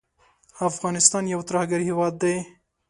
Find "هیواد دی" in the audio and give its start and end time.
1.89-2.35